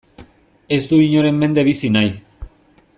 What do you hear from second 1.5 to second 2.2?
bizi nahi.